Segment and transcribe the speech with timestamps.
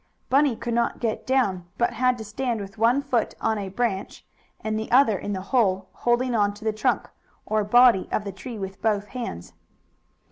[0.31, 4.25] Bunny could not get down, but had to stand with one foot on a branch,
[4.59, 7.07] and the other in the hole, holding on to the trunk,
[7.45, 9.53] or body, of the tree with both hands.